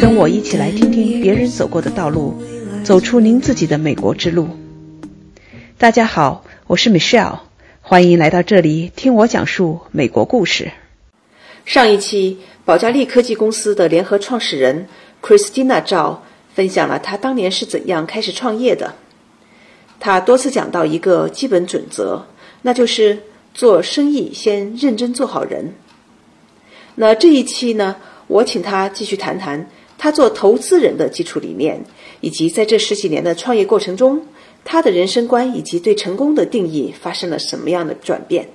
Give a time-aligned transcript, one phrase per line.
[0.00, 2.42] 跟我一起来听听别人走过的道路，
[2.82, 4.48] 走出您自己的美国之路。
[5.76, 7.40] 大家好，我是 Michelle，
[7.82, 10.72] 欢迎来到这里听我讲述美国故事。
[11.66, 14.86] 上一期，保加利科技公司的联合创始人
[15.20, 16.22] Christina 赵
[16.54, 18.94] 分享了他当年是怎样开始创业的。
[19.98, 22.22] 他多次讲到一个基本准则，
[22.62, 23.18] 那就是
[23.52, 25.74] 做生意先认真做好人。
[26.94, 27.96] 那这一期呢，
[28.28, 29.68] 我请他继续谈谈
[30.02, 31.84] 他做投资人的基础理念，
[32.22, 34.22] 以及在这十几年的创业过程中，
[34.64, 38.48] 他的人生观以及对成功的定义发生了什么样的转变。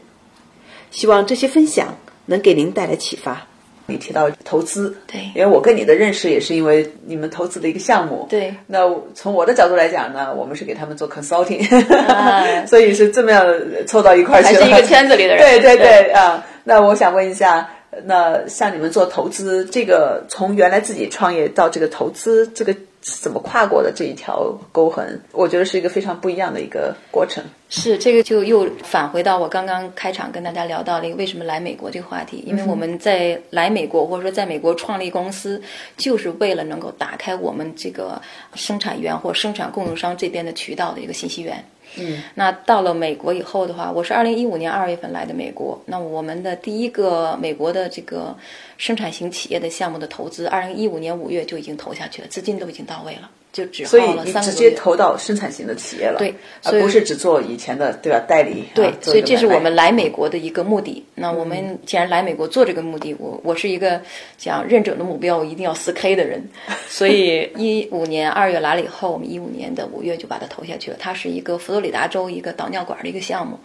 [0.90, 3.46] 希望这些分享能给您带来启发。
[3.86, 5.22] 你提到投资，对。
[5.36, 8.56] 因为我跟你的认识也是因为你们投资的一个项目，对。
[8.66, 8.80] 那
[9.14, 11.62] 从我的角度来讲呢，我们是给他们做 consulting，、
[12.08, 12.44] 啊。
[12.66, 13.46] 所以是这么样
[13.86, 15.38] 凑到一块儿去了，还是一个圈子里的人。
[15.46, 16.12] 对对对对。
[16.14, 16.44] 啊。
[16.64, 17.70] 那我想问一下，
[18.04, 25.22] 那像你们做投资，这个从原来自己创业到这个投资，这个怎么跨过的这一条沟痕？
[25.32, 27.44] 我觉得是一个非常不一样的一个过程。
[27.70, 35.62] 是这个就又返回到我刚刚开场跟大家聊到了一个为什么来美国这个话题，因为我们在来美国或者说在美国创立公司，
[35.98, 38.22] 就是为了能够打开我们这个
[38.54, 41.64] 生产源或生产供应商这边的渠道的一个信息源。
[41.98, 45.82] 嗯，那到了美国以后的话，我是二零一五年二月份来的美国。
[45.86, 48.36] 那我们的第一个美国的这个
[48.78, 54.66] 生产型企业的项目的投资，二零一五年五月就已经投下去了，资金都已经到位了，就只所以你直接。
[54.76, 58.66] 投到生产型的企业了，对而不是只做以前的对吧代理。
[58.74, 61.02] 对啊，所以这是我们来美国的一个目的。
[61.16, 64.02] 那我们既然来美国做这个目的，我我是一个
[64.38, 66.44] 讲认准的目标，我一定要四 K 的人。
[66.90, 70.98] 所以一五年二月来了以后，我们一五年的五月就把它投下去了。
[71.00, 73.58] 它是一个佛罗里达州一个导尿管的一个项目。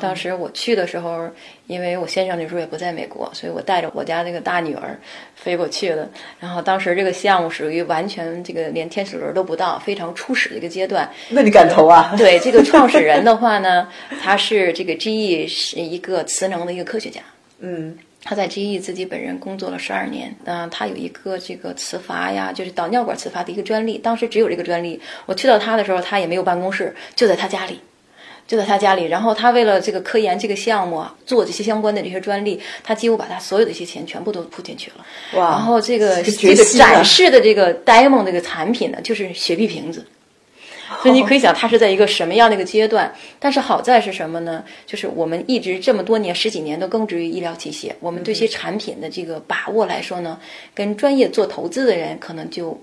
[0.00, 1.28] 当时我去的时候，
[1.66, 4.98] 因为我先生那时候也不在美国，所以我带着我家那个大女儿
[5.34, 6.08] 飞过去了。
[6.38, 11.10] 然后当时这个项目属于完全这个连天使轮都不到，非常初始的一个阶段。
[11.28, 12.14] 那你敢投啊？
[12.16, 13.88] 对这个创始人的话呢，
[14.22, 17.20] 他是这个 GE 是一个磁能的一个科学家。
[17.58, 25.00] 嗯，他在 GE 自己本人工作了十二年，嗯、他有一个这个磁阀呀，就是导尿管磁阀的一个专利，当时只有这个专利。
[25.24, 27.80] 我去到他的时候，他也没有办公室，就在他家里。
[28.46, 35.04] 就在他家里，然后他为了这个科研这个项目啊，做这些相关的这些专利，他几乎把他所有的一些钱全部都铺进去了。
[35.34, 40.06] 哇然后这个这这个展示的这个 demo 这个产品呢，就是雪碧瓶子。
[41.02, 43.12] 所以你可以想，它是在一个什么样的一个阶段？
[43.40, 44.62] 但是好在是什么呢？
[44.86, 50.38] 就是我们一直这么多年、十几年都耕植于医疗器械，我们对这些产品的这个把握来说呢，
[50.72, 52.80] 跟专业做投资的人可能就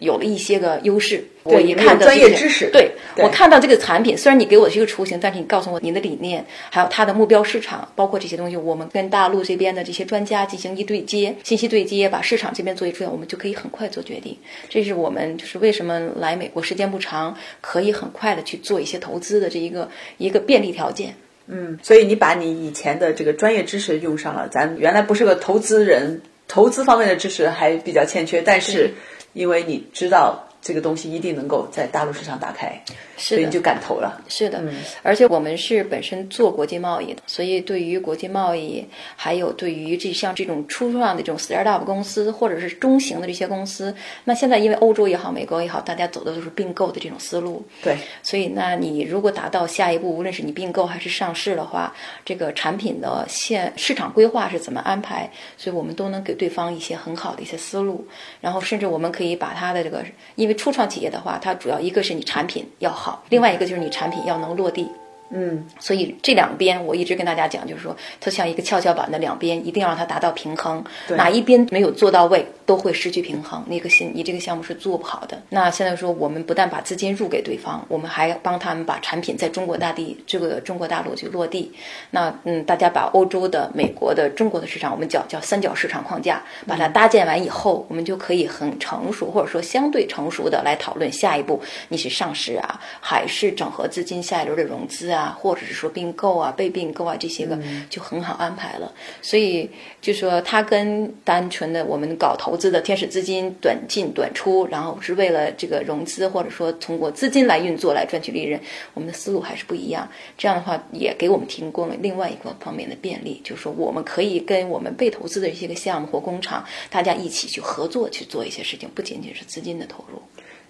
[0.00, 1.24] 有了一些个优势。
[1.48, 14.36] 我一看专业知识对对我看到这个产品，虽然你给我是一个雏形，但是你告诉我你的理念，还有它的目标市场，包括这些东西，我们跟大陆这边的这些专家进行一对接，信息对接，把市场这边做一出来，我们就可以很快做决定。
[14.68, 21.14] 这是我们就是为什么来美国时间不长，可以很快的去做一些投资的这一个一个便利条件。
[21.46, 24.48] 嗯，所以你把你以前的这个专业知识用上了。
[24.48, 28.90] 咱原来不是个投资人，投资方面的知识还比较欠缺，但是
[29.36, 32.82] 因为你知道这个东西一定能够在大陆市场打开，
[33.16, 34.20] 所以你就敢投了。
[34.26, 34.60] 是的，
[35.04, 38.84] 而且我们是本身做国际贸易的，所以对于国际贸易，
[39.14, 43.94] 还有对于这像这种初创的这种 startup 公司，或者是中型的这些公司，
[44.24, 47.64] 那现在因为欧洲也好，美国也好，大家走的都是并购的这种思路。
[47.80, 51.94] 对，所以，那你如果达到下一步，无论是你并购还是上市的话，
[52.24, 55.30] 这个产品的现市场规划是怎么安排？
[55.56, 58.04] 所以我们都能给对方一些很好的一些思路，
[58.40, 64.90] 然后甚至我们可以把它的这个，因为初创企业的话，它主要一个是你产品要好，另外一个就是你产品要能落地。
[65.30, 70.84] 嗯，所以这两边我一直跟大家讲，就是说它像一个跷跷板的两边，一定要让它达到平衡。
[71.08, 73.64] 哪一边没有做到位，都会失去平衡。
[73.66, 75.40] 那个项你这个项目是做不好的。
[75.48, 81.72] 那现在说，我们不但把资金入给对方，我们还帮他们把产品在中国大地这个中国大陆去落地。
[82.10, 95.15] 那嗯，大家把欧洲的、美国的、中国的市场，我们叫叫三角市场框架，把它搭建完以后，我们就可以很成熟，或者说相对成熟的来讨论下一步，你是上市啊，还是整合资金下一轮的融资啊？
[95.16, 97.58] 啊，或者是说并购啊、被并购啊这些个
[97.88, 98.92] 就很好安排了。
[99.22, 99.68] 所以
[100.00, 108.60] 就说它跟单纯的我们搞投资的天使资金短进短出，然后是为了这个融资或者说通过资金来运作来赚取利润，
[108.92, 110.06] 我们的思路还是不一样。
[110.36, 120.20] 这样的话也给我们提供了另外一个方面的便利，就是说我们可以跟我们被投资的一些个项目或工厂，大家一起去合作去做一些事情，不仅仅是资金的投入。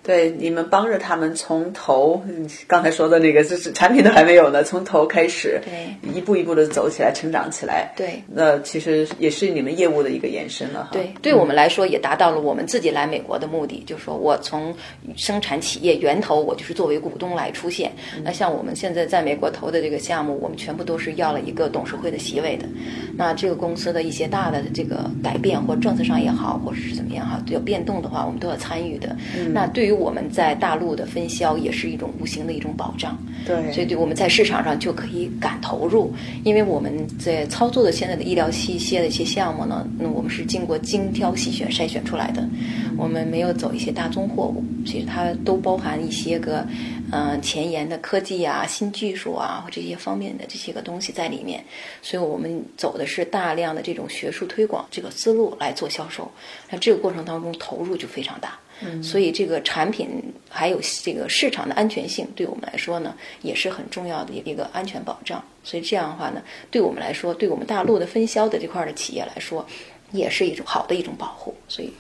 [0.07, 2.23] 对，你们帮着他们从头，
[2.69, 7.93] 刚才说的那个就是产品都还没有呢，从头开始，对，一步一步的走起来，成长起来。
[7.97, 10.91] 对，那其实也是你们业务的一个延伸了哈。
[10.93, 14.73] 对，对我们来说也达到了我们自己来美国的目的，就是说我从
[15.17, 17.91] 生产企业源头，我就是作为股东来出现。
[18.23, 22.65] 那像我们现在在美国投的这个项目，我们全部都是要了一个董事会的席位的。
[23.17, 29.17] 那这个公司的一些大的这个改变或政策上也好，或者是怎么样哈，有变动的话，我们都要参与的。
[29.53, 33.17] 那对于我们在大陆的分销也是一种无形的一种保障，
[33.47, 36.13] 对，所以对我们在市场上就可以敢投入，
[36.45, 42.47] 因为我们在操作的现在的医疗器械的一些项目呢，那我们是经过精挑细选筛选出来的，
[42.97, 46.67] 我们没有走一些大宗货物，其实它都包含一些个
[47.13, 51.65] 嗯前沿的科技啊、新技术啊或这些方面的这些个东西在里面，
[52.03, 56.31] 所以我们走的是大量的这种学术推广这个思路来做销售，
[56.71, 58.59] 那这个过程当中投入就非常大。
[59.03, 60.09] 所以这个产品
[60.49, 65.43] 还有这个市场的安全性，对我们来说呢，也是很重要的一个安全保障。
[65.65, 69.67] 所以这样的话呢，对我们来说，对我们大陆的分销的这块的企业来说。
[70.13, 71.93] 也是一种好的一种保护，所以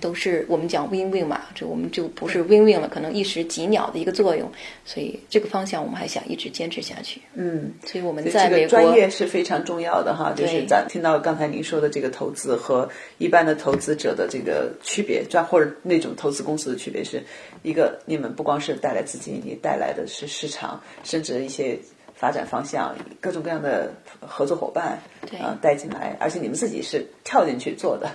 [0.00, 4.50] 都是我们讲 win win 嘛，这我们就不是 win win 了，可能一时几鸟的一个作用，
[4.84, 7.20] 所以这个方向我们还想一直坚持下去。
[7.34, 17.22] 嗯，所以我们在美国专业是非常重要的哈，就是咱听到刚才您说的这个投资和一般的投资者的这个区别，专或者那种投资公司的区别是
[17.62, 21.78] 一个，你们不光是带来资金，你带来的是市场，甚至一些。
[22.20, 23.90] 发展方向，各种各样的
[24.20, 25.00] 合作伙伴，
[25.40, 28.10] 啊，带进来，而且你们自己是跳进去做的，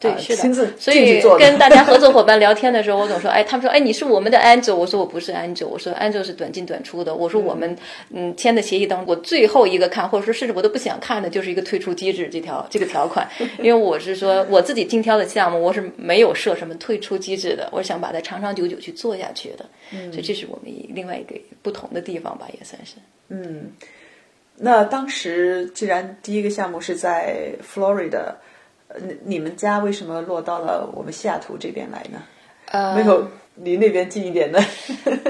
[0.00, 7.76] 对，是的，亲自所以跟大家合作伙伴聊天的时候，我总说，哎，他们说，哎，你是我们的 angel，我说我不是 angel，我说 angel 是短进短出的，我说我们
[8.10, 8.34] 嗯。
[8.36, 13.28] 签的协议当中，我最后一个看，或者说甚至我都不想看的，就是一个退出机制这条这个条款，
[13.60, 19.66] 因为我是说我自己精挑的项目，我是没有设什么退出机制的，我是想把它长长久久去做下去的，
[20.10, 22.94] 所以这是我们另外一个不同的地方吧，也算是。
[23.30, 23.72] 嗯，
[24.56, 28.34] 那当时既然第一个项目是在 Florida，
[28.88, 32.22] 呃，你们家为什么落到了我们西雅图这边来呢？
[32.66, 34.58] 呃，没有离那边近一点呢。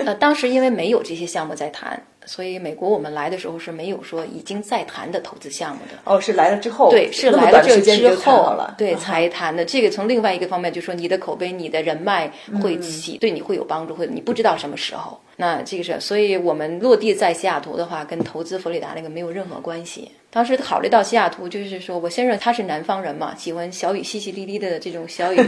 [0.04, 2.02] 呃，当时因为没有这些项目在谈。
[2.32, 9.64] 所以美国我们来的时候是没有说已经在谈的投资项目的哦，是来了之后对，是来了这之后了对才谈的。
[9.64, 12.30] 这个从另外一个方面就说你的口碑、你的人脉
[12.62, 15.18] 会起对你会有帮助，会你不知道什么时候。
[15.34, 20.08] 那这个是，所以我们落地在西雅图的话，跟投资佛罗里达那个没有任何关系。
[20.30, 25.40] 当时考虑到西雅图，就是说我先生他是南方人嘛，喜欢小雨淅淅沥沥的这种小雨。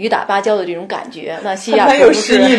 [0.00, 2.58] 雨打芭蕉的这种感觉，那西雅图不是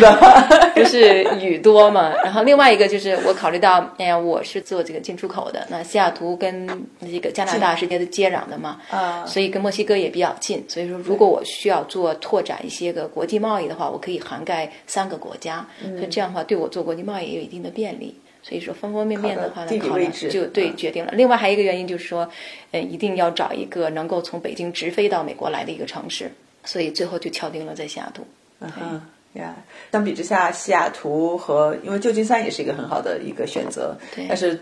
[0.76, 2.14] 就是雨多嘛？
[2.22, 6.68] 然后另外一个就是我考虑到，哎呀，我是做这个进出口的，那西雅图跟
[7.00, 10.64] 这个加拿大是接的接壤的嘛，啊，所以跟墨西哥也比较近。
[10.68, 15.66] 所以说，如果我需要做拓展一些个国际贸易的话，我可以涵盖三个国家，
[15.96, 18.14] 所以这样的话对我做国际贸易也有一定的便利。
[18.44, 21.12] 所以说方方面面的话呢，考量就对决定了。
[21.14, 22.28] 另外还有一个原因就是说，
[22.72, 26.28] 嗯，一定要找一个能够从北京直飞到美国来的一个城市。
[26.64, 28.26] 所以最后就敲定了在西雅图。
[28.60, 29.00] 嗯哼，
[29.34, 29.54] 呀，
[29.90, 33.96] 相比之下，西雅图和因为旧金山也是一个很好的一个选择。
[34.14, 34.26] 对。
[34.28, 34.60] 但是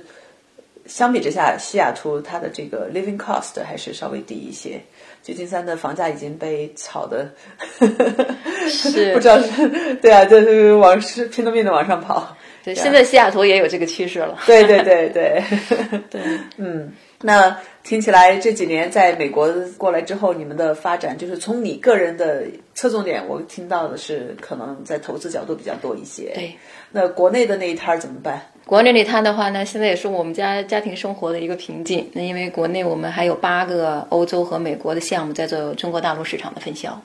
[0.86, 4.80] 相比之下，西雅图它的这个 living cost 还是稍微低一些。
[5.22, 7.30] 旧金山的房价已经被炒的，
[8.66, 12.34] 是 不知道是对啊，就是往是拼了命的往上跑。
[12.64, 14.38] 对，现在西雅图也有这个趋势了。
[14.46, 15.42] 对对对对。
[16.08, 16.22] 对，
[16.56, 16.90] 嗯，
[17.22, 17.56] 那。
[17.82, 26.30] 听起来这几年在美国过来之后，你们的发展就是从你个人的侧重点，我听到的是可能在投资角度比较多一些。
[26.34, 26.54] 对，
[26.92, 28.42] 那国内的那一摊怎么办？
[28.66, 32.06] 国内那摊的话呢，现在也是我们家家庭生活的一个瓶颈。
[32.12, 37.00] 那因为国内我们还有八个欧洲和美国的项目在做中国大陆市场的分销，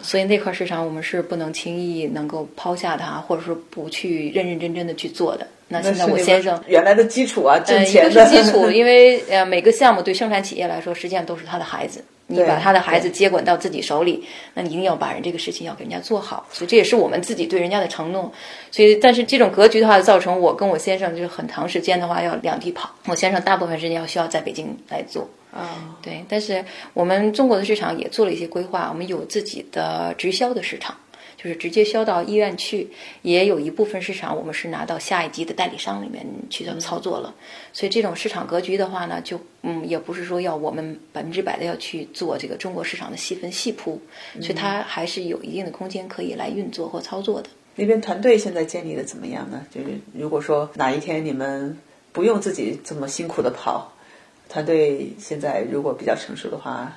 [0.00, 5.46] 所以那块市场我们是不能轻易能够抛下它，或者说不去认认真真的去做的。
[5.68, 12.04] 那现在我先生原来的基础啊，挣钱的基础，因为呃每个项目对生产企业来说，实际上都是他的孩子。
[12.28, 16.44] 你把他的孩子接管到自己手里，那你一定要把人这个事情要给人家做好。
[16.50, 18.32] 所以这也是我们自己对人家的承诺。
[18.72, 22.90] 所以，但是这种格局的话，造成我跟我先生就是很长时间的话要两地跑。
[23.06, 25.28] 我先生大部分时间要需要在北京来做。
[25.52, 26.24] 啊，对。
[26.28, 30.96] 但是我们中国的市场也做了一些规划，我们有自己的直销的市场。
[31.46, 32.88] 就是直接销到医院去，
[33.22, 37.32] 也有一部分市场我们是拿到下一级的代理商里面去操作了。
[37.72, 44.00] 所以这种市场格局的话呢，就嗯，也不是说要我们百分之百的要去做这个中国市场的细分细铺，
[44.40, 47.48] 所以它还是有一定的空间可以来运作或操作的。
[47.76, 49.64] 那边团队现在建立的怎么样呢？
[49.70, 51.78] 就是如果说哪一天你们
[52.10, 53.92] 不用自己这么辛苦的跑，
[54.48, 56.96] 团队现在如果比较成熟的话。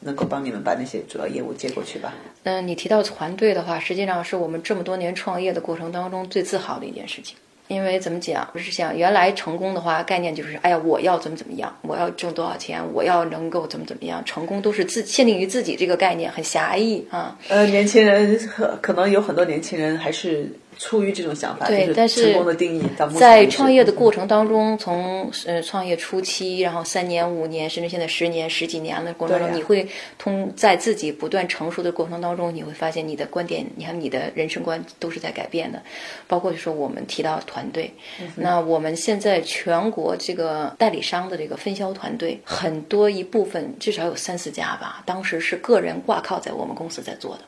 [0.00, 2.14] 能够帮你们把那些主要业务接过去吧。
[2.44, 7.36] 嗯，你提到团队的话，实际上是我们这么多年创业的过程当中最自豪的一件事情。
[7.68, 17.38] 因为怎么讲，不是想原来成功的话，概念就是哎呀，我要怎么怎么样，我要挣多少钱，我要能够怎么怎么样，成功都是自限定于自己这个概念，很狭义啊。
[17.48, 18.36] 呃，年轻人
[18.82, 20.52] 可能有很多年轻人还是。
[20.80, 22.82] 出于这种想法，对，但是成功的定义，
[23.18, 35.82] 在创业的过程当中，从呃创业初期，然后三年、五年，甚至现在十年、十几年的过程中，你会通在自己不断成熟的过程当中，你会发现你的观点，你看你的人生观都是在改变的。
[36.26, 37.92] 包括就说我们提到团队，
[38.36, 47.42] 那我们现在全国这个代理商的这个分销团队，很多一部分至少有三四家吧，当时是个人挂靠在我们公司在做的。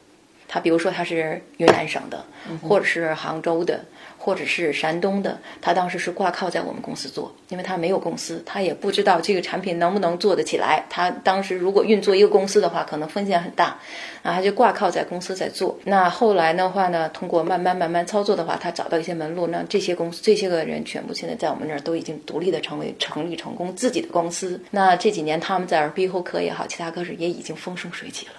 [0.53, 2.23] 他比如说他是云南省的，
[2.61, 3.83] 或者是杭州的，
[4.19, 10.85] 或者是山东的，他当时是挂靠在我们公司做，因为他没有公司，他也不知道这个产品能不能做得起来。
[10.91, 13.79] 他当时如果运作一个公司的话，可能风险很大，
[14.23, 15.79] 啊，他就挂靠在公司在做。
[15.85, 24.61] 那后来的话呢，通过慢慢慢慢操作的话，他找到一些门路，那这些公司这些个人全部现在在我们那儿都已经独立的成为成立成功自己的公司。
[24.71, 28.33] 那这几年他们在耳鼻喉科也好，其他科室也已经风生水起了。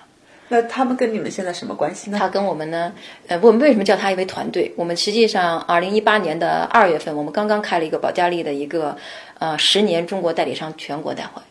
[0.50, 2.18] 那他们跟你们现在什么关系呢？
[2.20, 2.94] 他跟我们呢，
[3.28, 4.72] 呃，我们为什么叫他一位团队？
[4.76, 8.96] 我们实际上，二零一八年的二月份，我们刚刚开了一个保加利的一个，
[9.40, 11.42] 呃，十年中国代理商全国大会。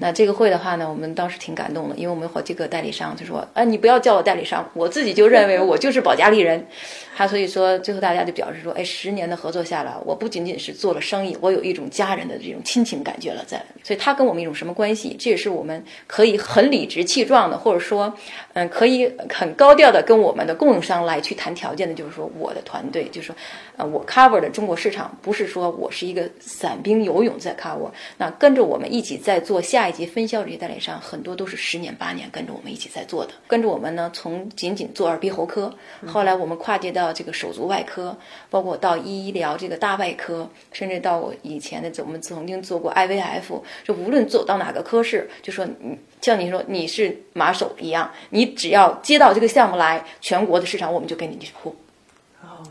[0.00, 6.66] 那这个会的话呢，我们当时挺感动的，因为我们有好几个代理商就说：“啊，你不要叫我代理商，我自己就认为我就是保加利人。
[7.16, 13.64] ”他所以说，最后大家就表示说：“哎，十年的合作下来，我不仅仅是做了生意，我有一种家人的这种亲情感觉了在。
[13.82, 15.16] 所以他跟我们一种什么关系？
[15.18, 18.12] 这也是我们可以很理直气壮的，或者说，
[18.52, 23.36] 嗯，可以很高调的跟我们的供应商来去谈条件的，就是说，我的团队，就是说，
[23.78, 29.55] 呃，我 cover 的中国市场，不是说我是一个散兵游勇在 cover，那跟着我们一起在做。
[29.56, 35.74] 我下一级分销这些代理商很多都是十年八年跟着我们一起在做的，跟着我们呢，从仅仅做耳鼻喉科，
[36.06, 38.14] 后来我们跨界到这个手足外科，
[38.50, 51.74] 包括到医疗这个大外科，甚至到我以前的我们曾经做过 IVF，就无论走到哪个科室，就说你像你说你是马首一样，你只要接到这个项目来，全国的市场我们就给你去铺。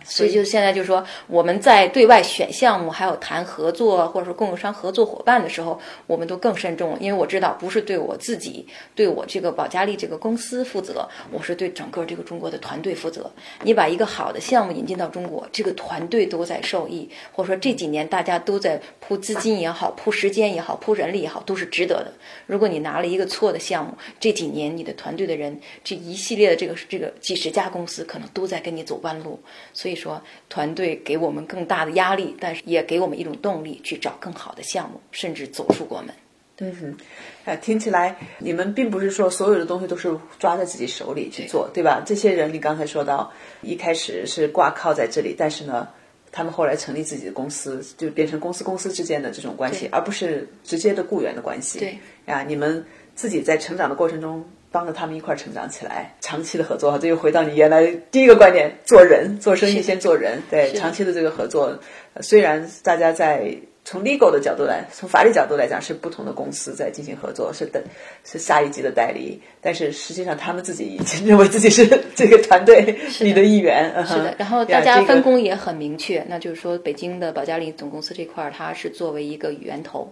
[0.04, 13.30] 所以就现在就是说，我们在对外选项目，还有谈合作，或者说供应商合作伙伴的时候，我们都更慎重，因为我知道不是对我自己，对我这个保加利这个公司负责，我是对整个这个中国的团队负责。
[13.64, 22.14] 你把一个好的项目引进到中国，这个团队都在受益，或者说这几年大家都在铺资金也好，铺时间也好，铺人力也好，都是值得的。
[22.46, 29.40] 如果你拿了一个错的项目，这几年你的团队的人，这一系列的这个这个几十家公司可能都在跟你走弯路。
[29.76, 36.16] 所以说，团队给我们更大的压力，但是也给我们一种动力，去找更好的项目，甚至走出国门。
[36.60, 36.98] 嗯哼，
[37.44, 42.02] 哎，听起来你们并不是说所有的东西都是抓在自己手里去做，对吧？
[42.06, 43.30] 这些人，你刚才说到，
[43.62, 45.86] 一开始是挂靠在这里，但是呢，
[46.32, 51.80] 他们后来成立自己的公司，就变成公司公司之间的这种关系，而不是直接的雇员的关系。
[51.80, 54.42] 对，啊，你们自己在成长的过程中。
[54.76, 60.44] 帮着他们一块儿成长起来，长期的合作，这又回到你原来第一个观点：做人，做生意先做人。
[60.52, 61.80] 对，长期的这个合作，
[62.20, 63.56] 虽然大家在
[63.86, 67.82] 从 legal 的角度来，从法律角度来讲是不同的公司在进行合作，是等，
[68.26, 72.82] 是下一级的代理，但是实际上他们自己已经 认为自己是这个团队
[73.22, 73.94] 里的一员。
[74.06, 80.12] 是的，然后大家分工也很明确，那就是说，北京的保加利总公司这块儿，它是作为一个源头。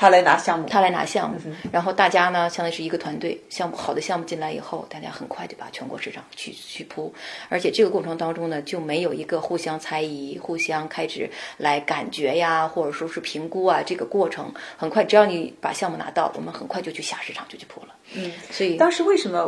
[0.00, 1.36] 他来拿项目，他来拿项目，
[1.70, 3.38] 然后大家呢，相当于是一个团队。
[3.50, 7.12] 项目好的项目进来以后，大家很快就把全国市场去去铺，
[7.50, 11.28] 而且这个过程当中呢，就没有一个互相猜疑、互相开始
[11.58, 17.88] 来感觉呀，或者说是评估啊，这个过程很快，只要你把项目拿到，我们很快就去下市场就去铺了。
[18.14, 19.40] 嗯，所以当时为什么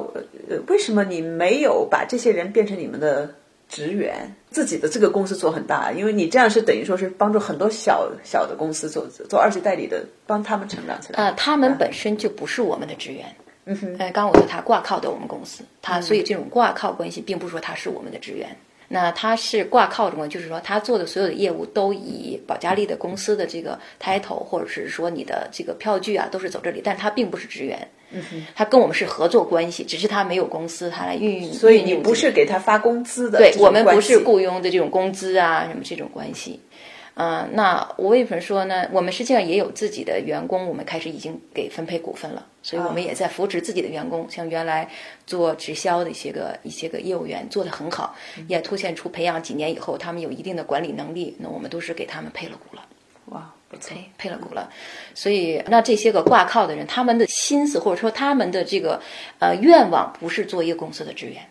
[0.51, 3.35] 呃为什么你没有把这些人变成你们的？
[3.73, 11.25] 职员自己的这个公司做很大，因为你这样是等于说是帮助很多小小的公司做做二级代理的，帮他们成长起来。
[11.25, 13.25] 呃，他们本身就不是我们的职员。
[13.65, 13.97] 嗯哼。
[13.99, 18.55] 呃，刚我说他挂靠的我们公司，他所以这种挂靠关系，并不是说他是我们的职员。
[18.89, 27.89] 那他是挂靠着我，就是说他做的所有的业务都以保加利的公司的这个 title，或者是说你的这个票据啊，都是走这里，但他并不是职员。
[28.13, 31.53] 嗯哼，他跟我们是合作关系，只是他没有公司，他来运营。
[31.53, 36.61] 所以你不是给他发工资的，对我们不是雇佣的这种工资啊，什么这种关系。
[37.15, 38.89] 嗯，那我为什么说呢？
[38.91, 44.27] 我们实际上也有自己的员工，我们开始已经给分配股份了，所以我们也在扶持自己的员工。
[44.31, 44.89] 像原来
[45.27, 48.17] 做直销的一些个一些个业务员做得很好，
[48.49, 52.83] 也凸显出培养几年以后，他们有一定的管理能力，那我们都是给他们配了股了。
[53.27, 53.53] 哇！
[53.79, 54.69] 配配了股了。
[55.15, 59.01] 所以，那这些个挂靠的人，他们的心思或者说他们的这个
[59.39, 61.43] 呃愿望，不是做一个公司的职员，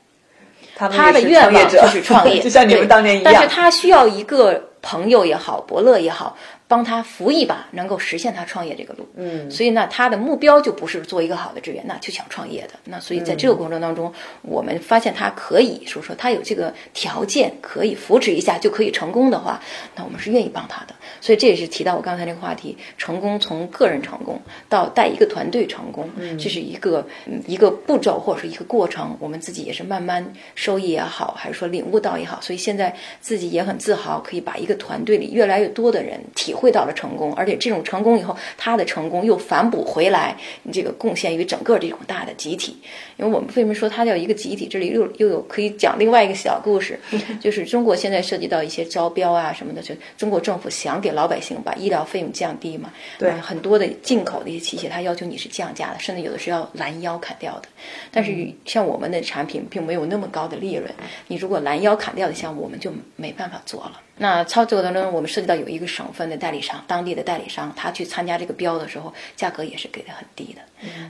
[0.76, 3.34] 他的愿望就是创业， 就像你们当年一样。
[3.34, 6.36] 但是他需要一个朋友也好，伯乐也好。
[6.72, 9.06] 帮他扶一把，能够实现他创业这个路。
[9.18, 12.76] 嗯，所以呢，他的目标就不是做一个好的职员，那就想创业的。
[12.86, 14.10] 那所以在这个过程当中，
[14.42, 19.62] 我们发现他可以说说他有这个条件，可以扶持一下就可以成功的话，
[19.98, 20.96] 那我们是愿意帮他的。
[21.20, 26.10] 所以这也是提到我刚才那个话题，成功从个人成功到带一个团队成功，
[26.40, 27.06] 这是一个
[27.46, 29.18] 一个步骤或者是一个过程。
[29.20, 30.26] 我们自己也是慢慢
[30.56, 36.54] 收益也好，还是说领悟到也好，所以现在自己也很自豪，可以把一个团队里越来越多的人体。
[36.62, 40.38] 会到了成功，而且这种成功以后，他的成功又反哺回来，
[40.72, 42.78] 这个贡献于整个这种大的集体。
[43.18, 44.68] 因为我们为什么说它叫一个集体？
[44.68, 47.00] 这里又又有可以讲另外一个小故事，
[47.42, 52.94] 就是中国现在涉及到一些招标啊什么的，就中国政府想给老百姓把医疗费用降低嘛。
[53.18, 57.68] 对，很多的进口的一些器械，它要求你是降价的，甚至有的是要拦腰砍掉的。
[58.12, 60.90] 但是像我们的产品并没有那么高的利润，
[61.28, 64.00] 你如果拦腰砍掉的项目，我们就没办法做了。
[64.18, 70.62] 那操作当中，我们涉及到有一个省份的代理商，当地的代理商，他去参加这个标的时候，价格也是给的很低的。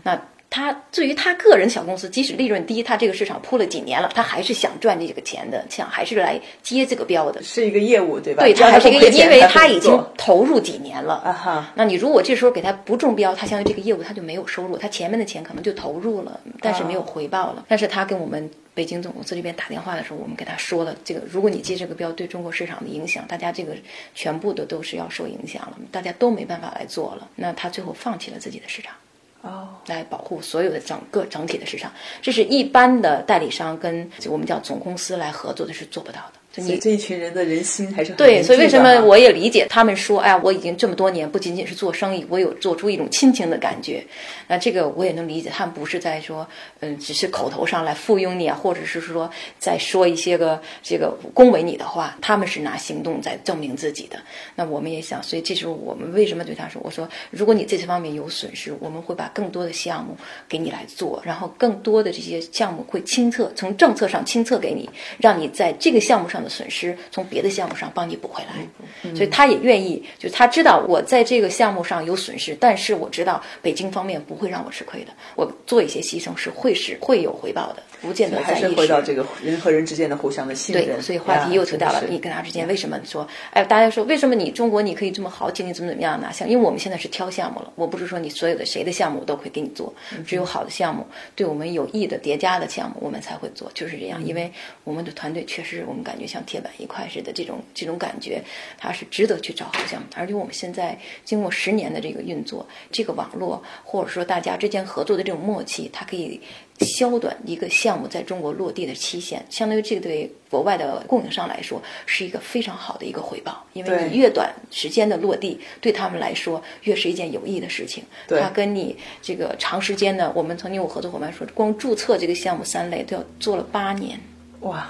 [0.03, 0.19] 那
[0.51, 8.43] 他至于他个人小公司，即使利润低，他这个市场铺了几年了，他还是想赚这个钱的，想还是来接这个标的，是一个业务，对吧？
[8.43, 11.15] 对，他还是一个，因为他已经投入几年了。
[11.25, 11.71] 啊哈。
[11.73, 17.65] 那你如果这时候给他不中标，他相当于这个业务他就没有收入，他前面的钱可能就投入了，但是没有回报了。
[17.67, 18.49] 但是他跟我们。
[18.73, 23.75] 北京总公司这边打电话的时候，我们给他说了，这个如果你接这个标，对中国市场的影响，大家这个
[24.15, 27.27] 全部的都是要受影响了，大家都没办法来做了。
[27.35, 28.95] 那他最后放弃了自己的市场，
[29.41, 31.91] 哦，来保护所有的整个整体的市场。
[32.21, 36.40] 这是一般的代理商跟我们叫总公司来合作的是做不到的。
[36.55, 44.03] 你这一群人的人心还是很对，所以为什么我也理解他们说，哎呀，我已经这么多年不仅仅是做生意，我有做出一种亲情的感觉。
[44.49, 46.45] 那这个我也能理解，他们不是在说，
[46.81, 54.19] 嗯，只是口头上来附庸你啊，或者是说在说一些个这个恭维你的话，他们是拿行动在证明自己的。
[54.53, 60.17] 那我们也想，所以这时候我们为什么对他说，我说，如果你这些方面有损失，我们会把更多的项目
[60.49, 66.40] 给你来做，然后更多的这些项目会亲测，从政策上亲测给你，让你在这个项目上。
[66.43, 77.83] 的损失从别的项目上帮你补回来，所以他也愿意，就是他知道我在这个项目上有损失，但是我知道北京方面不会让我吃亏的，我做一些牺牲是会是会有回报的。
[78.01, 80.83] 不见得还是回到这个人和人之间的互相的信任。
[80.83, 83.27] 对，所以话题又扯到了你跟他之间为什么说？
[83.51, 86.49] 哎，大家说为什么你中国你可以这么豪气，你怎么怎么样拿项？
[86.49, 89.93] 因为我们现在是挑项目了，我不是说你所有的谁的项目我都会给你做，
[90.25, 94.25] 只有好的项目，对我们有益的叠加的项目，我们才会做，就是这样。
[94.25, 94.51] 因为
[94.83, 98.41] 我们的团队确实，我们感觉像铁板一块似的，这种这种感觉，
[98.77, 100.07] 它是值得去找好项目。
[100.15, 106.39] 而且我们现在经过十年的这个运作，这个网络或者说大家之间合作的这种默契，它可以。
[106.81, 118.03] 缩短一个项目在中国落地的期限，相当于这个对国外的供应商来说是一个非常好的一个回报，因为你越短时间的落地，对他们来说越是一件有益的事情。
[118.27, 124.19] 它跟你这个长时间的，我们曾经有合作伙伴说，光注册这个项目三类都要做了八年。
[124.61, 124.87] 哇！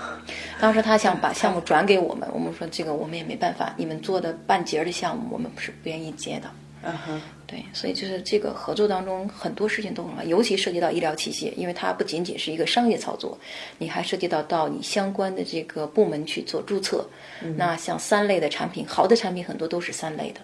[0.59, 6.49] 当时他想把项目转给我们，我们说这个我们也没办法，你们做的半截的项目我们是不愿意接的。
[6.83, 7.21] 嗯哼。
[7.47, 13.37] 对，所以就是这个合作当中很多事情都很好，尤其涉及到医疗器械，因为它不仅仅是一个商业操作，
[13.77, 17.05] 你还涉及到到你相关的这个部门去做注册。
[17.57, 20.39] 那像三类的产品，好的产品很多都是三类的。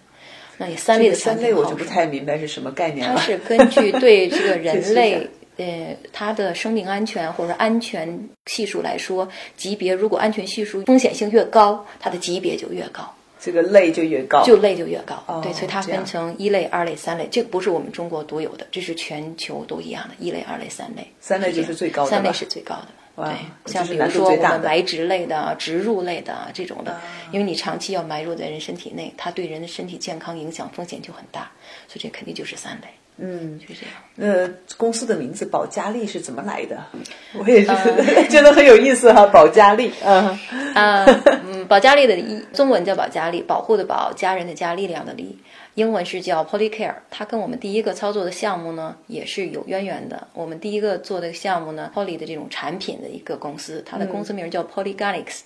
[0.57, 3.15] 那你三类的产品，三类我就不太明白是什么概念了。
[3.15, 13.13] 它是根据对这个人类 呃它的生命安全或者安全系数来说，级别如果安全系数风险性越高，它的级别就越高。
[13.39, 27.00] 这个类就越高，就类就越高，对，所以它分成一类、二类、三类，这个不是我们中国独有的，这是全球都一样的，一类、二类、三类，三类就是最高的，三类是最高的，对，像比如说我们埋植类的、植入类的这种的，
[27.32, 31.52] 因为你长期要埋入在人身体内，它对人的身体健康影响风险就很大，
[31.88, 32.88] 所以这肯定就是三类。
[33.17, 33.93] 嗯，就这样。
[34.15, 36.84] 那公司的名字保加利是怎么来的？
[37.38, 37.67] 我也是
[38.30, 39.91] 觉得很有意思哈，保加丽。
[40.03, 40.27] 嗯
[40.73, 41.06] 啊
[41.45, 42.15] 嗯， 保加利的
[42.53, 45.38] 中文叫保加利，保护的保，家人的家，力量的力。
[45.75, 46.95] 英文是叫 Polycare。
[47.12, 50.27] 它跟我们第一个操作的项目呢也是有渊源的。
[50.34, 55.41] 我们第一个做的项目呢，Poly 的这种产品的一个公司，它的公司名叫 Polygenics。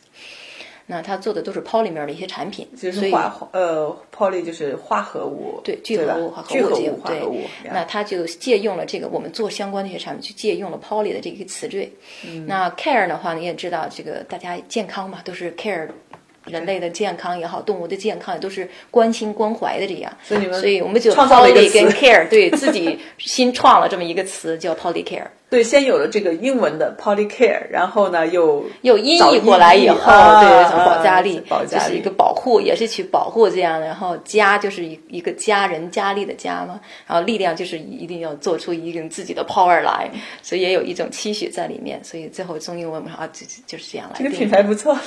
[0.92, 7.40] 那他做的都是 poly 面的一些产品，就是化呃 poly 就是化合物，对聚合物和聚合物化合物。
[7.64, 11.90] 那他就借用了这个我们做相关的一些产品，去借用了 poly 的这个词缀。
[12.46, 15.88] 那 care 的话，你也知道这个大家健康嘛，都是 care
[16.46, 20.12] 人类的健康也好，动物的健康也都是关心关怀的这样。
[20.24, 25.28] 所以你们，所以我们就创造了一个 poly 跟 care，对自己新创了这么一个词叫 poly care。
[25.50, 33.86] 对，先有了这个英文的 poly care，然后呢又又音译过来以后，啊、对保加利，保加就是一个保护，也是去保护这样的。
[33.86, 40.10] 然后家就是一一个家人家力的家嘛，然后力量就是一定要做出一个自己的 power 来，
[40.42, 42.04] 所以也有一种期许在里面。
[42.04, 44.16] 所以最后中英文啊，就就是这样来。
[44.18, 44.98] 这个品牌不错，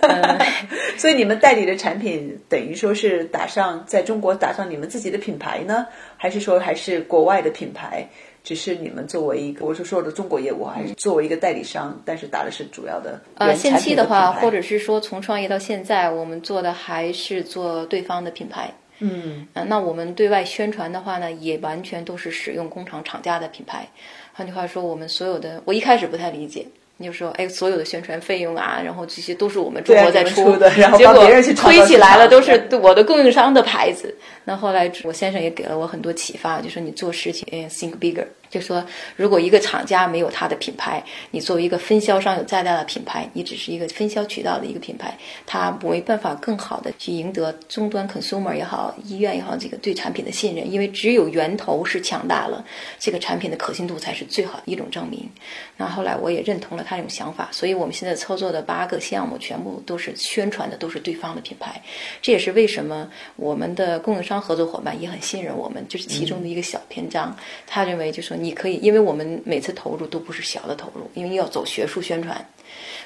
[0.00, 0.38] 嗯、
[0.96, 8.08] 所以你们代理的产品等于说是打上在中国打上你们自己的品牌呢，还是说还是国外的品牌？
[8.44, 18.72] 只是你们作为一个，我是说的中国业务，还是作为一个代理商，但是打的是主要的呃，先期的话，或者者是说从创业到现在，我们做的还是做对方的品牌。
[18.98, 23.86] 嗯，呃，那我们对外宣传的话呢，也完全都是使用工厂厂家的品牌。
[24.32, 26.66] 换句话说，我们所有的，我一开始不太理解。
[27.00, 34.12] 你就说，哎，所有的宣传费用啊，然后这些都是我们中国在出的，然后结果别人去推起来了都是我的供应商的牌子。
[34.44, 38.26] 那后来我先生也给了我很多启发，就说你做事情，哎，think bigger。
[38.50, 38.84] 就说
[39.16, 50.70] 如果一个厂家没有它的品牌，你作为一个分销商有再大的品牌，你只是一个分销渠道的一个品牌，它没办法更好的去赢得终端 consumer 也好，医院也好，这个对产品的信任。
[50.70, 52.64] 因为只有源头是强大了，
[52.98, 55.28] 这个产品的可信度才是最好的一种证明。
[55.76, 61.80] 那后来我也认同了他这种想法，所以我们现在操作的八个项目全部都是宣传的，都是对方的品牌。
[62.22, 67.36] 这也是为什么我们的供应商合作伙伴也很信任我们，就是其中的一个小篇章。
[67.66, 72.46] 他认为就说你可以，因为我们每次投入都不是小的投入，因为要走学术宣传。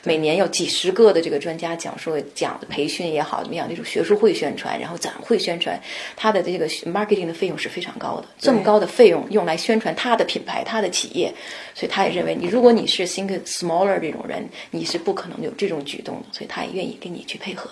[0.05, 5.81] 每年要几十个的这个专家讲说讲培训也好，怎么样这种学术会宣传，然后展会宣传，
[6.17, 8.27] 它的这个 marketing 的费用是非常高的。
[8.37, 11.33] 这么高的费用用来宣传他的品牌、他的企业，
[11.73, 17.71] 所以他也认为你如果你是 think smaller 这种人，你是不可能有这种举动的，所以他也愿意跟你去配合。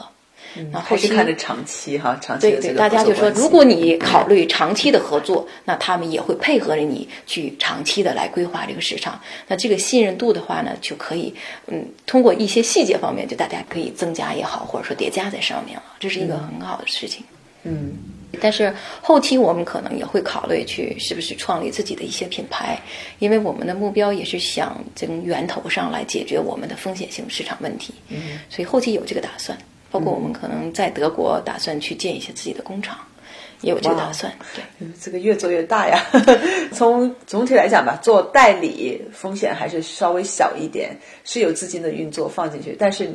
[0.73, 9.21] 那后是看着长期哈，长期对对，大家就说，如果你考虑长期的合作，那他们也会配合着你去长期的来规划这个市场。
[9.47, 11.33] 那这个信任度的话呢，就可以
[11.69, 17.25] 嗯，通过一些细节方面，就大家可以增加也好，或者说叠加在上面了，这是一个很好的事情。
[17.63, 17.93] 嗯，
[18.41, 22.81] 但是后期我们可能也会考虑去是不是创立自己的一些品牌，
[23.19, 27.93] 因为我们的目标也是想从源头上来解决我们的风险性市场问题。
[28.09, 29.57] 嗯，所以后期有这个打算。
[29.91, 32.99] 包括我们可能在德国打算去建一些自己的工厂，
[33.61, 34.33] 也有这个打算。
[34.55, 36.05] 对，这个越做越大呀。
[36.73, 43.11] 从总体来讲吧，做代理风险还是稍微小一点，是有资金的运作放进去，但是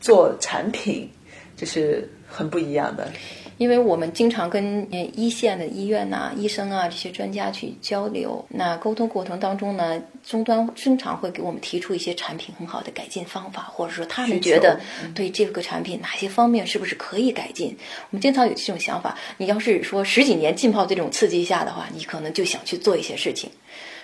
[0.00, 1.10] 做产品
[1.56, 3.10] 就是很不一样的。
[3.58, 14.80] 因为我们经常跟一线的医院呐、医生啊这些专家去交流，那沟通过程当中呢，终端经常会给我们提出一些产品很好的改进方法，或者说他们觉得
[15.14, 17.76] 对这个产品哪些方面是不是可以改进。
[18.10, 23.50] 我们经常有这种想法，你要是说十几年浸泡这种刺激下的话，你可能就想去做一些事情，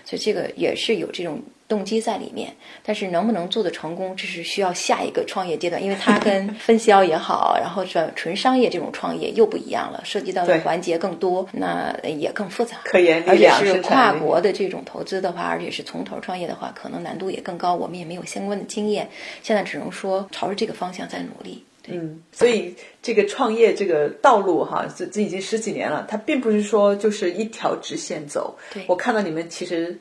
[0.04, 1.40] 所以这个也是有这种。
[1.74, 12.76] 动机在里面，但是能不能做得成功，这是需要下一个创业阶段，因为它跟 分销也好，然后转纯商业这种创业又不一样了，涉及到的环节更多，那也更复杂。
[12.84, 17.74] 科研而且是跨国的这种投资的话，而且是从头创业的话，可能难度也更高。
[17.74, 19.08] 我们也没有相关的经验，
[19.42, 21.64] 现在只能说朝着这个方向在努力。
[21.88, 28.56] 嗯，所以这个创业这个道路哈，这这已经十几年了，它并不是说就是一条直线走。
[28.72, 29.98] 对我看到你们其实。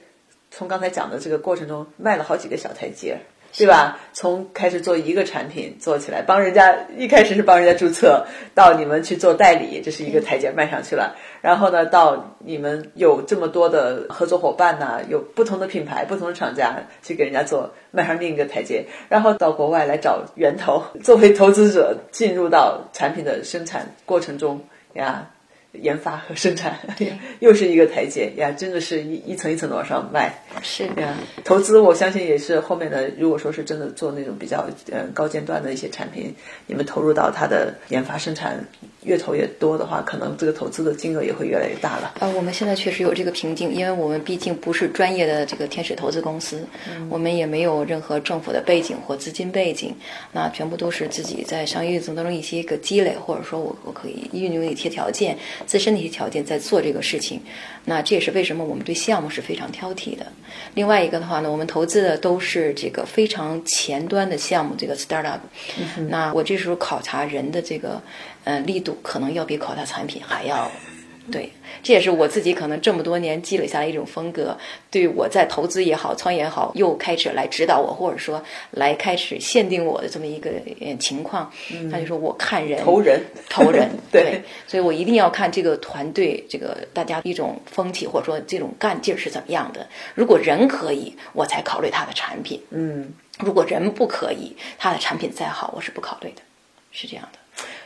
[0.55, 3.17] 从刚才讲的这个过程中，迈了好几个小台阶，
[3.57, 3.97] 对吧？
[4.13, 11.15] 从开始做一个产品做起来，帮人家一开始是帮人家注册，到你们去做代理，这是一个台阶迈上去了。
[11.41, 18.85] 然后呢，到你们有这么多的合作伙伴呢，有不同的品牌、不同的厂家去给人家做，迈上另一个台阶。
[19.09, 24.61] 然后到国外来找源头，作为投资者进入到产品的生产过程中
[24.93, 25.31] 呀。
[25.81, 26.79] 研发和生产
[27.39, 30.31] 又是一个台阶呀，真的是一一层一层的往上迈。
[30.61, 33.09] 是呀，投资我相信也是后面的。
[33.17, 36.33] 如果说是真的做那种比较呃高尖端的一些产品，
[36.67, 38.63] 你们投入到它的研发生产
[39.03, 42.13] 越投越多的话，可能这个投资的金额也会越来越大了。
[42.19, 46.65] 呃，我们现在确实有这个瓶颈，因为我们毕竟不是专业的这个天使投资公司，
[47.09, 49.93] 我们也没有任何政府的背景或资金背景，
[50.31, 55.35] 那全部都是自己在商业运作当中一些个积累，或者说我我可以运用一些条件。
[55.65, 57.41] 自身的一些条件在做这个事情，
[57.85, 60.25] 那这也是为什么我们对项目是非常挑剔的。
[60.73, 65.39] 另外一个的话呢，我们投资的都是这个非常前端的项目，这个 startup。
[66.09, 68.01] 那我这时候考察人的这个
[68.43, 70.69] 呃力度，可能要比考察产品还要
[71.31, 71.49] 对，
[71.81, 74.57] 这也是我自己可能这么多年积累下来一种风格，
[74.91, 80.51] 对我在投资也好、创业也好，又开始来指导我，或者说来开始限定我的这么一个
[80.99, 81.49] 情况。
[81.89, 89.87] 他就说我看人投人投人， 对，所以我一定要看这个团队，这个大家一种风气，或者说这种干劲儿是怎么样的。
[90.13, 92.61] 如果人可以，我才考虑他的产品。
[92.71, 96.41] 嗯，如果人不可以，他的产品再好，我是不考虑的，
[96.91, 97.39] 是这样的。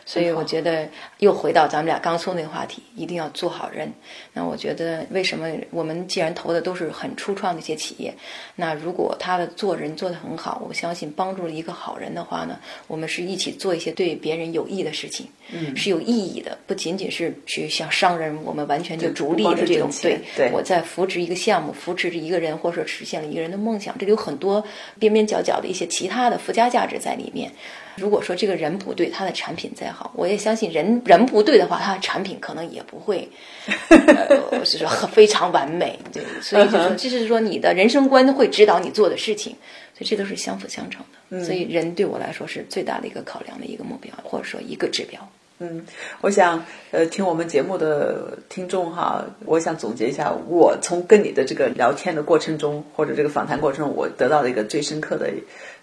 [0.08, 0.88] 所以我觉得
[1.20, 3.92] 又回到咱们俩刚说那个话题，一定要做好人。
[4.32, 8.14] 那我觉得为什么我们既然投的都是很初创的一些企业，
[8.56, 20.18] 那如果他的做人做得很好，我相信帮助了一个好人的话呢，我们是一起做一些对别人有益的事情，嗯，是有意义的，不仅仅是去像商人，我们完全就逐利的这种对。
[20.38, 24.64] 对，我在扶持一个项目，扶持着一个人，或者说实现了一个人的梦想，这里有很多
[24.98, 27.52] 边边角角的一些其他的附加价值在里面。
[27.98, 33.28] 如果说这个人不对，他的产品再好，我也相信人人不对的话，他的产品可能也不会，
[33.90, 35.98] 呃，是说非常完美。
[36.14, 39.54] 对，所以就说，就是说你的人生观会指导你做的事情，
[39.96, 41.44] 所以这都是相辅相成的。
[41.44, 45.20] 所以人对我来说是最大的一个考量的一个目标，或者说一个指标。
[45.58, 45.84] 嗯，
[46.22, 55.32] 我想，呃，听我们节目的听众哈，我想总结一下，我从跟你的这个聊天的过程中，或者这个访谈过程中，我得到的一个最深刻的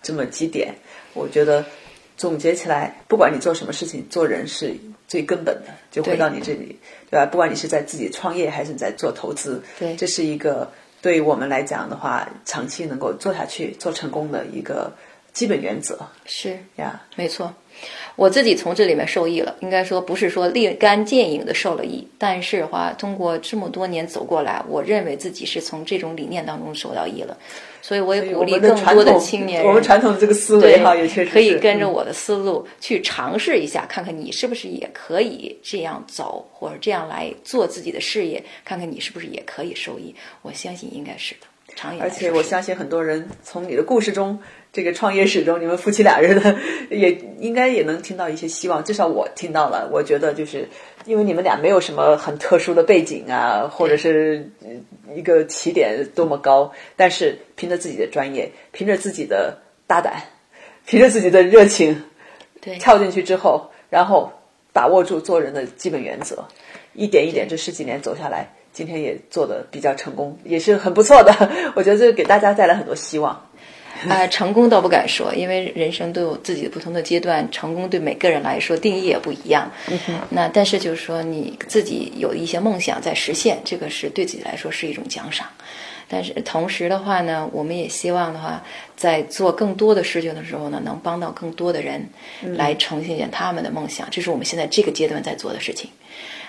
[0.00, 0.72] 这么几点，
[1.12, 1.64] 我觉得。
[2.16, 4.74] 总结起来，不管你做什么事情，做人是
[5.09, 5.74] 最根本的。
[5.90, 6.79] 就回到你这里，
[7.11, 7.27] 对吧？
[7.27, 14.92] 不管你是在自己创业，还是你在做投资，对，这是一个对于我们来讲的话，长期能够做下去、做成功的一个
[15.33, 15.98] 基本原则。
[16.24, 17.53] 是呀，没错。
[18.16, 27.37] 我自己从这里面受益了，应该说不是说立竿见影的受了益，但是的话，通过这么多年走过来，我认为自己是从这种理念当中受到益了。
[27.83, 40.14] 所以我也鼓励更多的青年人，我们传统的这个思维哈，也确实可以跟着我的思路去尝试一下，看看你是不是也可以这样走，或者这样来做自己的事业，看看你是不是也可以受益。
[40.40, 41.40] 我相信应该是的，
[41.77, 44.38] 长远而且我相信很多人从你的故事中，
[44.75, 46.55] 这个创业史中，你们夫妻俩人的
[46.91, 48.85] 也应该也能听到一些希望。
[48.85, 50.69] 至少我听到了，我觉得就是。
[51.07, 54.51] 因为你们俩没有什么很特殊的背景啊，或者是
[55.15, 60.15] 一个起点多么高，但是凭着自己的专业，凭着自己的大胆，
[60.87, 62.03] 凭着自己的热情，
[62.59, 64.33] 对，跳进去之后，然后
[64.73, 66.43] 把握住做人的基本原则，
[66.95, 71.51] 一点一点这十几年走下来，今天也做的比较成功，也是很不错的。
[71.77, 73.47] 我觉得这给大家带来很多希望。
[74.09, 79.71] 啊，成功倒不敢说，因为人生都有自己的不同的阶段，成功对每个人来说定义也不一样。
[80.31, 85.47] 那但是就是说，你自己有一些梦想在实现，这个是对自己来说是一种奖赏。
[86.07, 88.62] 但是同时的话呢，我们也希望的话，
[88.95, 92.09] 在做更多的事情的时候呢，能帮到更多的人，
[92.43, 94.07] 来呈现他们的梦想。
[94.11, 95.88] 这是我们现在这个阶段在做的事情。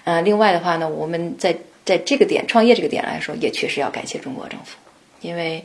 [0.04, 4.76] 呃，另外的话呢，我们在在这个点创业这个点来说，也确实要感谢中国政府，
[5.22, 5.64] 因为。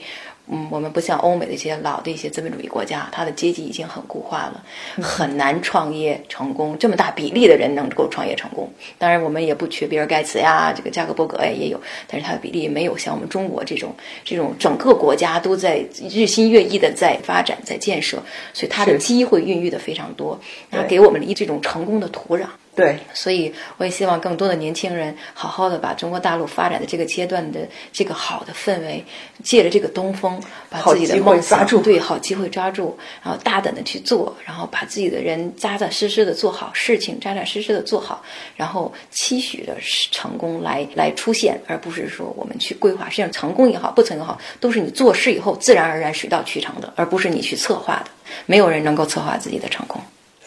[0.53, 4.63] 嗯，我们不像欧美的一些老的一些资本主义国家，它的阶级已经很固化了，
[5.01, 6.77] 很难创业成功。
[6.77, 18.21] 这么大比例的人能够创业成功，当然我们也不缺比尔盖茨呀，这个扎克伯格呀也有，但是它的比例没有像我们中国这种这种整个国家都在日新月异的在发展在建设，
[18.53, 20.37] 所以它的机会孕育的非常多，
[20.71, 22.47] 那给我们一这种成功的土壤。
[22.75, 27.61] 对，所以我也希望更多的年轻人好好的把中国大陆发展的这个阶段的
[27.93, 29.05] 这个好的氛围，
[29.43, 38.23] 借着这个东风，把自己的梦想抓住，对，好机会抓住，然后大胆的去做，然后把自己的人扎扎实实的做好事情，扎扎实实的做好，
[38.57, 39.77] 然后期许的
[40.13, 43.11] 成功来来出现，而不是说我们去规划。
[43.11, 48.11] 实际上，成功也好，不成功也好，都是你做事以后自然而然水到渠成的，而不是你去策划的。
[48.47, 50.01] 没有人能够策划自己的成功。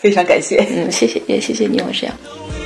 [0.03, 2.62] 非常感谢，嗯，谢谢，也谢谢你，我是这样。